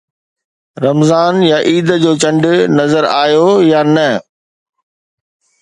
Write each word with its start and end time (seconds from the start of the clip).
رمضان 0.85 1.35
يا 1.49 1.57
عيد 1.67 1.87
جو 2.03 2.11
چنڊ 2.21 2.43
نظر 2.79 3.03
آيو 3.23 3.47
يا 3.71 3.81
نه؟ 3.95 4.07